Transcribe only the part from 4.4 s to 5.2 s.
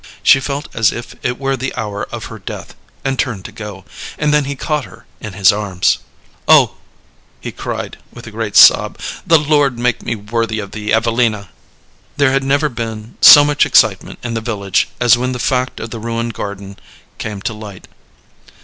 he caught her